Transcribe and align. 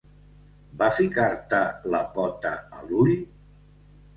Va 0.79 0.87
ficar-te 0.99 1.59
la 1.97 2.01
pota 2.17 2.55
al 2.79 2.99
ull? 3.05 3.17